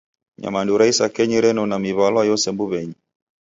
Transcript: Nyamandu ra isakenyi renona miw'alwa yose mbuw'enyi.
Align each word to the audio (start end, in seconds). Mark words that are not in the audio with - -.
Nyamandu 0.41 0.77
ra 0.79 0.85
isakenyi 0.91 1.37
renona 1.45 1.75
miw'alwa 1.83 2.21
yose 2.29 2.47
mbuw'enyi. 2.53 2.95